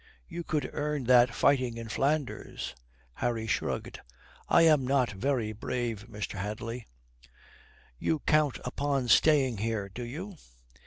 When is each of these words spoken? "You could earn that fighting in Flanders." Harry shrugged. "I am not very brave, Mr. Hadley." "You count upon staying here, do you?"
"You 0.27 0.43
could 0.43 0.67
earn 0.73 1.03
that 1.03 1.31
fighting 1.35 1.77
in 1.77 1.87
Flanders." 1.87 2.73
Harry 3.13 3.45
shrugged. 3.45 3.99
"I 4.49 4.63
am 4.63 4.87
not 4.87 5.11
very 5.11 5.51
brave, 5.51 6.07
Mr. 6.09 6.39
Hadley." 6.39 6.87
"You 7.99 8.17
count 8.21 8.57
upon 8.65 9.09
staying 9.09 9.59
here, 9.59 9.89
do 9.89 10.03
you?" 10.03 10.37